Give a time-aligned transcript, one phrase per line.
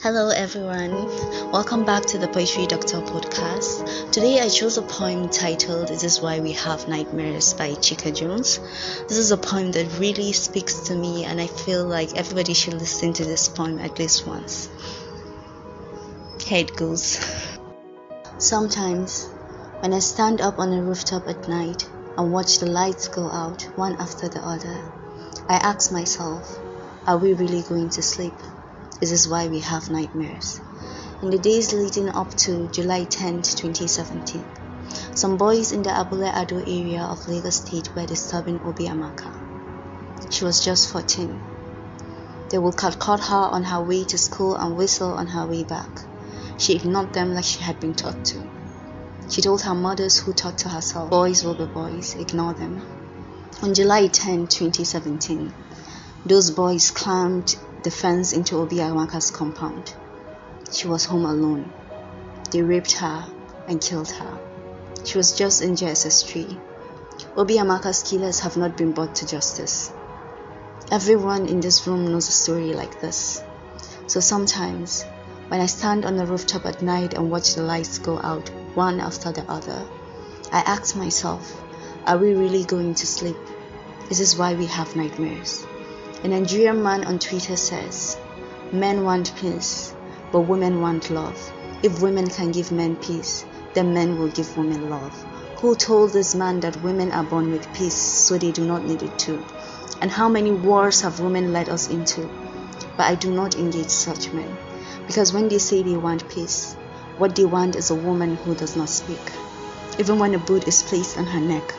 [0.00, 0.92] Hello, everyone.
[1.50, 4.12] Welcome back to the Poetry Doctor podcast.
[4.12, 8.60] Today, I chose a poem titled This Is Why We Have Nightmares by Chika Jones.
[9.08, 12.74] This is a poem that really speaks to me, and I feel like everybody should
[12.74, 14.68] listen to this poem at least once.
[16.46, 17.18] Here it goes.
[18.38, 19.26] Sometimes,
[19.80, 23.62] when I stand up on a rooftop at night and watch the lights go out
[23.74, 24.80] one after the other,
[25.48, 26.56] I ask myself,
[27.04, 28.34] are we really going to sleep?
[29.00, 30.60] This is why we have nightmares.
[31.22, 34.46] In the days leading up to July 10, 2017,
[35.14, 39.34] some boys in the Abule Ado area of Lagos State were disturbing Obiamaka.
[40.30, 41.40] She was just 14.
[42.50, 46.04] They would cut her on her way to school and whistle on her way back.
[46.56, 48.48] She ignored them like she had been taught to.
[49.28, 52.82] She told her mothers who taught to herself, boys will be boys, ignore them.
[53.62, 55.52] On July 10, 2017,
[56.24, 57.56] those boys climbed
[57.88, 59.94] the fence into Obiamaka's compound.
[60.70, 61.72] She was home alone.
[62.50, 63.24] They raped her
[63.66, 64.38] and killed her.
[65.06, 66.58] She was just in JSS 3.
[67.36, 69.90] Obiamaka's killers have not been brought to justice.
[70.90, 73.42] Everyone in this room knows a story like this.
[74.06, 75.04] So sometimes,
[75.48, 79.00] when I stand on the rooftop at night and watch the lights go out one
[79.00, 79.82] after the other,
[80.52, 81.58] I ask myself,
[82.06, 83.38] are we really going to sleep?
[84.10, 85.64] Is this why we have nightmares?
[86.24, 88.18] A Nigerian man on Twitter says,
[88.72, 89.94] Men want peace,
[90.32, 91.38] but women want love.
[91.84, 95.14] If women can give men peace, then men will give women love.
[95.58, 99.04] Who told this man that women are born with peace, so they do not need
[99.04, 99.44] it too?
[100.00, 102.28] And how many wars have women led us into?
[102.96, 104.56] But I do not engage such men,
[105.06, 106.74] because when they say they want peace,
[107.16, 109.20] what they want is a woman who does not speak.
[110.00, 111.72] Even when a boot is placed on her neck,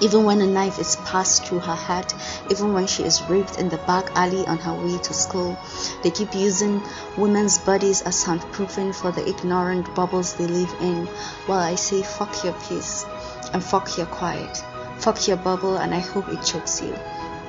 [0.00, 2.14] even when a knife is passed through her heart,
[2.50, 5.56] even when she is raped in the back alley on her way to school,
[6.02, 6.82] they keep using
[7.16, 11.06] women's bodies as soundproofing for the ignorant bubbles they live in.
[11.46, 13.04] While I say, fuck your peace
[13.52, 14.62] and fuck your quiet,
[14.98, 16.94] fuck your bubble, and I hope it chokes you.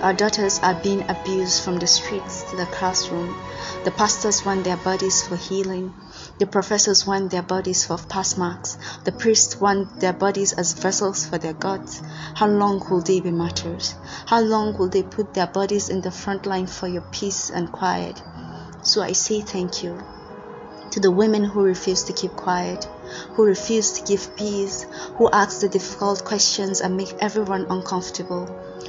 [0.00, 3.36] Our daughters are being abused from the streets to the classroom.
[3.84, 5.92] The pastors want their bodies for healing.
[6.38, 8.78] The professors want their bodies for pass marks.
[9.02, 12.00] The priests want their bodies as vessels for their gods.
[12.34, 13.96] How long will they be martyrs?
[14.26, 17.72] How long will they put their bodies in the front line for your peace and
[17.72, 18.22] quiet?
[18.82, 20.00] So I say thank you
[20.90, 22.84] to the women who refuse to keep quiet,
[23.34, 28.46] who refuse to give peace, who ask the difficult questions and make everyone uncomfortable.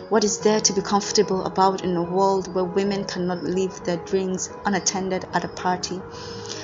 [0.09, 3.97] What is there to be comfortable about in a world where women cannot leave their
[3.97, 6.01] drinks unattended at a party?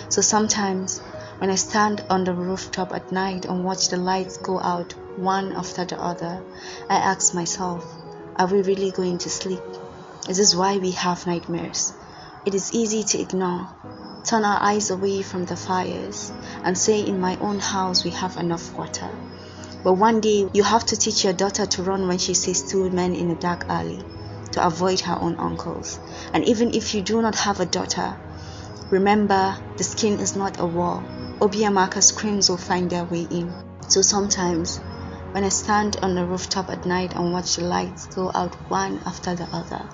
[0.09, 1.00] So sometimes,
[1.40, 5.53] when I stand on the rooftop at night and watch the lights go out one
[5.53, 6.41] after the other,
[6.90, 7.85] I ask myself,
[8.38, 9.63] are we really going to sleep?
[10.29, 11.94] Is this why we have nightmares?
[12.46, 13.67] It is easy to ignore,
[14.25, 16.31] turn our eyes away from the fires,
[16.63, 19.09] and say, In my own house, we have enough water.
[19.84, 22.90] But one day, you have to teach your daughter to run when she sees two
[22.90, 24.03] men in a dark alley
[24.53, 26.00] to avoid her own uncles.
[26.34, 28.18] And even if you do not have a daughter,
[28.90, 31.03] remember the skin is not a wall.
[31.40, 33.53] Obiamaka's screams will find their way in.
[33.88, 34.80] So sometimes,
[35.31, 39.02] when I stand on the rooftop at night and watch the lights go out one
[39.06, 39.88] after the other,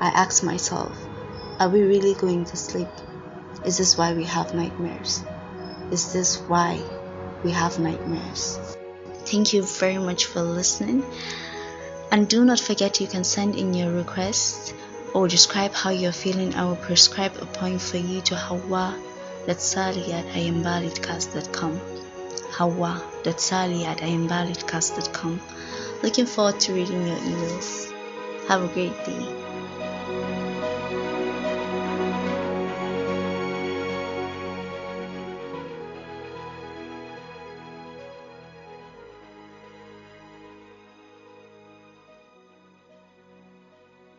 [0.00, 0.96] I ask myself,
[1.58, 2.88] are we really going to sleep?
[3.66, 5.24] Is this why we have nightmares?
[5.90, 6.80] Is this why
[7.42, 8.76] we have nightmares?
[9.24, 11.04] Thank you very much for listening.
[12.12, 14.72] And do not forget you can send in your requests
[15.14, 16.54] or describe how you're feeling.
[16.54, 21.80] I will prescribe a point for you to hawa.sally at iamvalidcast.com.
[22.52, 25.40] Hawa.sally at iamvalidcast.com.
[26.04, 27.92] Looking forward to reading your emails.
[28.46, 29.35] Have a great day.